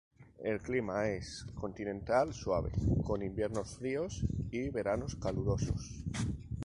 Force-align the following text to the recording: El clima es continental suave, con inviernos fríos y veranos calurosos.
El 0.51 0.59
clima 0.59 1.09
es 1.09 1.45
continental 1.53 2.33
suave, 2.33 2.71
con 3.03 3.21
inviernos 3.21 3.75
fríos 3.75 4.23
y 4.49 4.67
veranos 4.69 5.15
calurosos. 5.15 5.91